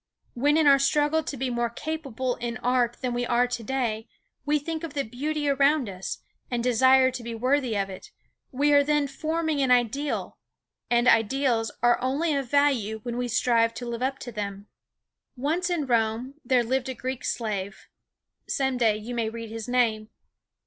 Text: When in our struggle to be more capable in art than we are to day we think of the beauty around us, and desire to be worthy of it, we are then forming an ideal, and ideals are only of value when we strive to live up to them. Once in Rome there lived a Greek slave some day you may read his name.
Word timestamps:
When 0.33 0.57
in 0.57 0.65
our 0.65 0.79
struggle 0.79 1.21
to 1.21 1.37
be 1.37 1.51
more 1.51 1.69
capable 1.69 2.33
in 2.37 2.57
art 2.63 2.97
than 3.01 3.13
we 3.13 3.23
are 3.23 3.45
to 3.45 3.61
day 3.61 4.07
we 4.47 4.57
think 4.57 4.83
of 4.83 4.95
the 4.95 5.03
beauty 5.03 5.47
around 5.47 5.87
us, 5.87 6.23
and 6.49 6.63
desire 6.63 7.11
to 7.11 7.21
be 7.21 7.35
worthy 7.35 7.77
of 7.77 7.87
it, 7.87 8.09
we 8.51 8.73
are 8.73 8.83
then 8.83 9.07
forming 9.07 9.61
an 9.61 9.69
ideal, 9.69 10.39
and 10.89 11.07
ideals 11.07 11.71
are 11.83 12.01
only 12.01 12.33
of 12.33 12.49
value 12.49 12.99
when 13.03 13.15
we 13.15 13.27
strive 13.27 13.75
to 13.75 13.85
live 13.85 14.01
up 14.01 14.17
to 14.17 14.31
them. 14.31 14.65
Once 15.37 15.69
in 15.69 15.85
Rome 15.85 16.33
there 16.43 16.63
lived 16.63 16.89
a 16.89 16.95
Greek 16.95 17.23
slave 17.23 17.85
some 18.47 18.77
day 18.77 18.97
you 18.97 19.13
may 19.13 19.29
read 19.29 19.51
his 19.51 19.67
name. 19.67 20.09